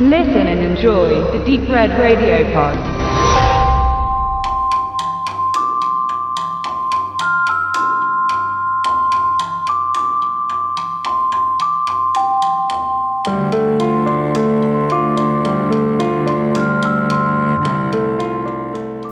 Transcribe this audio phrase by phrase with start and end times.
[0.00, 2.76] Listen and enjoy the Deep Red Radio Pod.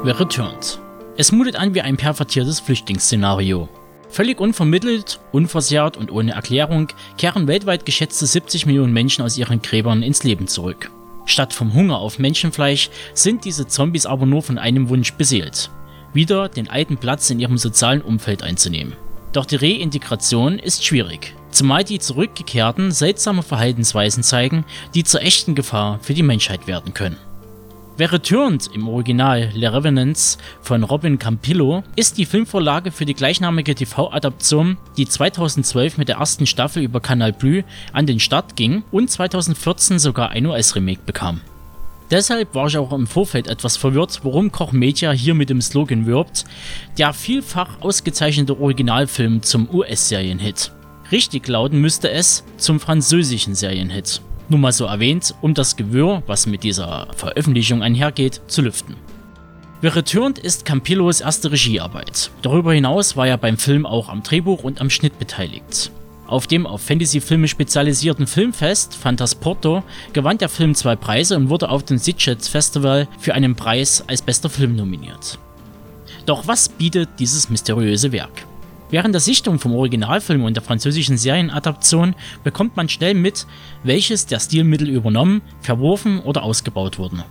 [0.05, 0.79] The Returned.
[1.17, 3.69] Es mutet an wie ein pervertiertes Flüchtlingsszenario.
[4.17, 6.89] Völlig unvermittelt, unversehrt und ohne Erklärung
[7.19, 10.91] kehren weltweit geschätzte 70 Millionen Menschen aus ihren Gräbern ins Leben zurück.
[11.27, 15.69] Statt vom Hunger auf Menschenfleisch sind diese Zombies aber nur von einem Wunsch beseelt.
[16.15, 18.95] Wieder den alten Platz in ihrem sozialen Umfeld einzunehmen.
[19.35, 25.99] Doch die Reintegration ist schwierig, zumal die Zurückgekehrten seltsame Verhaltensweisen zeigen, die zur echten Gefahr
[26.01, 27.19] für die Menschheit werden können.
[27.99, 33.75] Wer Returned im Original Le Revenants von Robin Campillo ist die Filmvorlage für die gleichnamige
[33.75, 37.63] TV-Adaption, die 2012 mit der ersten Staffel über Canal Bleu
[37.95, 41.41] an den Start ging und 2014 sogar ein US-Remake bekam.
[42.11, 46.05] Deshalb war ich auch im Vorfeld etwas verwirrt, warum Koch Media hier mit dem Slogan
[46.05, 46.45] wirbt,
[46.99, 50.71] der vielfach ausgezeichnete Originalfilm zum US-Serienhit.
[51.11, 54.21] Richtig lauten müsste es zum französischen Serienhit.
[54.49, 58.97] Nur mal so erwähnt, um das Gewürr, was mit dieser Veröffentlichung einhergeht, zu lüften.
[59.83, 62.31] The Returned ist Campillos erste Regiearbeit.
[62.43, 65.91] Darüber hinaus war er beim Film auch am Drehbuch und am Schnitt beteiligt.
[66.27, 71.85] Auf dem auf Fantasy-Filme spezialisierten Filmfest Fantasporto gewann der Film zwei Preise und wurde auf
[71.85, 75.39] dem Sitges Festival für einen Preis als bester Film nominiert.
[76.25, 78.46] Doch was bietet dieses mysteriöse Werk?
[78.89, 82.15] Während der Sichtung vom Originalfilm und der französischen Serienadaption
[82.45, 83.47] bekommt man schnell mit,
[83.83, 87.25] welches der Stilmittel übernommen, verworfen oder ausgebaut wurden.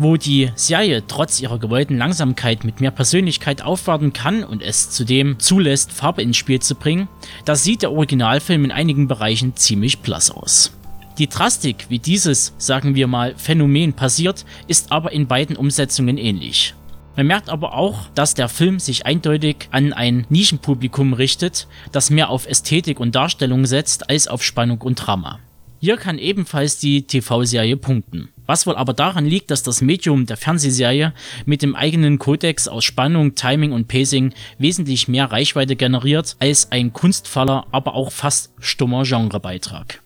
[0.00, 5.38] Wo die Serie trotz ihrer gewollten Langsamkeit mit mehr Persönlichkeit aufwarten kann und es zudem
[5.38, 7.08] zulässt, Farbe ins Spiel zu bringen,
[7.44, 10.72] da sieht der Originalfilm in einigen Bereichen ziemlich blass aus.
[11.18, 16.74] Die Drastik, wie dieses, sagen wir mal, Phänomen passiert, ist aber in beiden Umsetzungen ähnlich.
[17.18, 22.30] Man merkt aber auch, dass der Film sich eindeutig an ein Nischenpublikum richtet, das mehr
[22.30, 25.40] auf Ästhetik und Darstellung setzt als auf Spannung und Drama.
[25.80, 28.28] Hier kann ebenfalls die TV-Serie punkten.
[28.46, 31.12] Was wohl aber daran liegt, dass das Medium der Fernsehserie
[31.44, 36.92] mit dem eigenen Kodex aus Spannung, Timing und Pacing wesentlich mehr Reichweite generiert als ein
[36.92, 40.02] kunstvoller, aber auch fast stummer Genrebeitrag.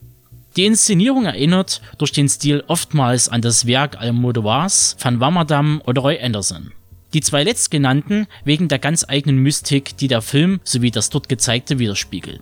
[0.56, 6.18] Die Inszenierung erinnert durch den Stil oftmals an das Werk Almodovars, Van Wammerdam oder Roy
[6.18, 6.72] Anderson.
[7.14, 11.78] Die zwei letztgenannten wegen der ganz eigenen Mystik, die der Film sowie das dort gezeigte
[11.78, 12.40] widerspiegeln.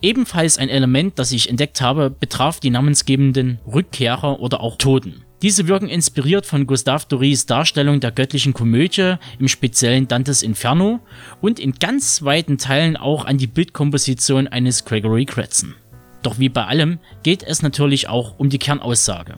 [0.00, 5.24] Ebenfalls ein Element, das ich entdeckt habe, betraf die namensgebenden Rückkehrer oder auch Toten.
[5.42, 11.00] Diese wirken inspiriert von Gustave Dorés Darstellung der göttlichen Komödie, im speziellen Dantes Inferno,
[11.40, 15.74] und in ganz weiten Teilen auch an die Bildkomposition eines Gregory Cratzen.
[16.22, 19.36] Doch wie bei allem geht es natürlich auch um die Kernaussage.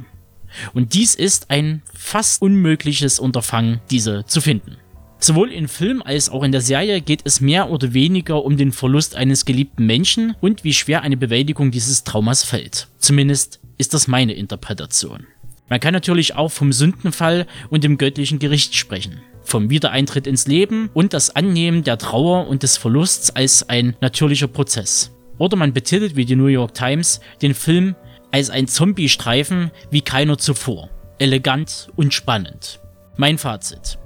[0.73, 4.77] Und dies ist ein fast unmögliches Unterfangen, diese zu finden.
[5.19, 8.73] Sowohl im Film als auch in der Serie geht es mehr oder weniger um den
[8.73, 12.89] Verlust eines geliebten Menschen und wie schwer eine Bewältigung dieses Traumas fällt.
[12.99, 15.27] Zumindest ist das meine Interpretation.
[15.71, 20.91] Man kann natürlich auch vom Sündenfall und dem göttlichen Gericht sprechen, vom Wiedereintritt ins Leben
[20.93, 25.11] und das Annehmen der Trauer und des Verlusts als ein natürlicher Prozess.
[25.39, 27.97] Oder man betitelt wie die New York Times den Film
[28.35, 30.91] als ein Zombie-Streifen wie keiner zuvor.
[31.21, 32.81] Elegant und spannend.
[33.17, 33.97] Mein Fazit.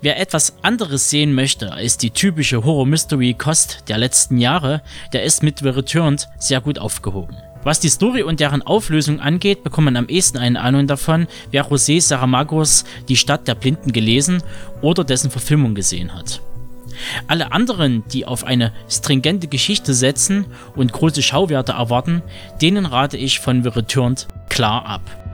[0.00, 4.80] Wer etwas anderes sehen möchte als die typische Horror-Mystery-Kost der letzten Jahre,
[5.12, 7.36] der ist mit The Returned sehr gut aufgehoben.
[7.64, 11.66] Was die Story und deren Auflösung angeht, bekommt man am ehesten eine Ahnung davon, wer
[11.66, 14.42] José Saramagos Die Stadt der Blinden gelesen
[14.80, 16.40] oder dessen Verfilmung gesehen hat.
[17.26, 22.22] Alle anderen, die auf eine stringente Geschichte setzen und große Schauwerte erwarten,
[22.60, 25.25] denen rate ich von The Returned klar ab.